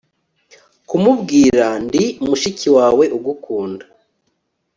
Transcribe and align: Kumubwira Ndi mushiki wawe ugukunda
Kumubwira 0.89 1.65
Ndi 1.85 2.03
mushiki 2.25 2.67
wawe 2.77 3.05
ugukunda 3.17 3.85